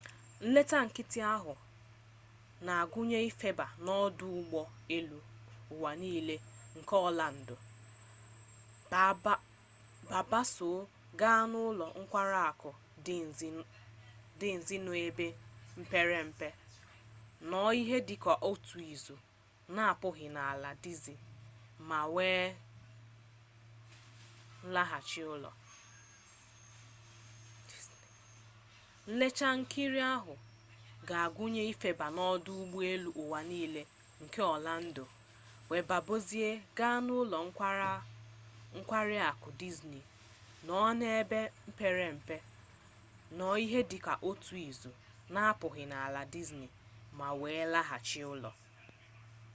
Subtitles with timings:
[0.49, 1.53] nleta nkịtị ahụ
[2.65, 4.61] na-agụnye ifeba n'ọdụ ụgbọ
[4.95, 5.17] elu
[5.73, 6.35] ụwa nile
[6.77, 7.55] nke ọlando
[10.11, 10.67] baa bọọsụ
[11.19, 12.69] gaa n'ụlọ nkwari akụ
[13.07, 15.27] dizni nọ n'ebe
[15.77, 16.47] mepere emepe
[17.49, 19.13] nọọ ihe dị ka otu izu
[19.75, 21.17] na-apụghị n'ala dizni
[21.89, 22.55] ma wee
[24.69, 25.49] laghachi ụlọ